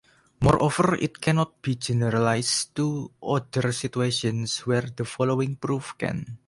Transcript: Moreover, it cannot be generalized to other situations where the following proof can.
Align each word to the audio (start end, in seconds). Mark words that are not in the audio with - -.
Moreover, 0.39 0.95
it 0.99 1.21
cannot 1.21 1.61
be 1.61 1.75
generalized 1.75 2.75
to 2.75 3.11
other 3.21 3.71
situations 3.71 4.57
where 4.65 4.81
the 4.81 5.05
following 5.05 5.57
proof 5.57 5.93
can. 5.95 6.39